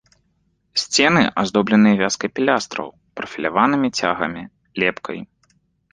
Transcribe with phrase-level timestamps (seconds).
[0.83, 2.87] Сцены аздобленыя вязкай пілястраў,
[3.21, 4.43] прафіляванымі цягамі,
[4.85, 5.19] лепкай.